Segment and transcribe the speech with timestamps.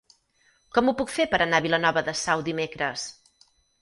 [0.77, 3.05] Com ho puc fer per anar a Vilanova de Sau dimecres?